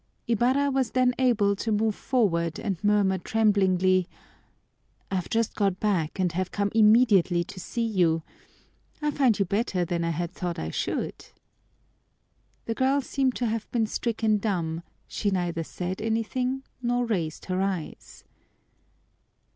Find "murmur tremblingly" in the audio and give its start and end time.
2.83-4.07